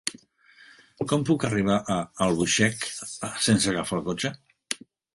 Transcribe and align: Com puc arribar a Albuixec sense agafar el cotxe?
Com 1.11 1.25
puc 1.31 1.45
arribar 1.51 1.77
a 1.97 1.99
Albuixec 2.29 2.89
sense 3.05 3.73
agafar 3.77 4.01
el 4.03 4.07
cotxe? 4.13 4.37